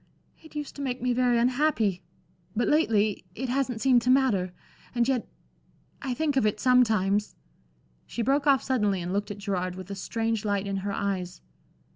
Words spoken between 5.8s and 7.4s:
I think of it sometimes"